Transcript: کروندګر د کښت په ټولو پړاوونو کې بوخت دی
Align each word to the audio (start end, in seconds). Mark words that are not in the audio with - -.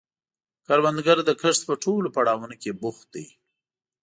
کروندګر 0.67 1.17
د 1.25 1.29
کښت 1.41 1.61
په 1.69 1.73
ټولو 1.83 2.07
پړاوونو 2.15 2.55
کې 2.61 2.77
بوخت 2.81 3.07
دی 3.15 3.25